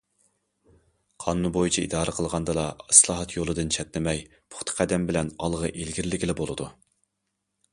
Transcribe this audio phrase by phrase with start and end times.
[1.25, 2.63] قانۇن بويىچە ئىدارە قىلغاندىلا،
[2.93, 6.71] ئىسلاھات يولىدىن چەتنىمەي، پۇختا قەدەم بىلەن ئالغا ئىلگىرىلىگىلى بولىدۇ.